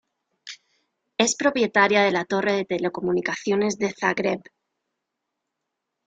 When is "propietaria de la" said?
1.35-2.25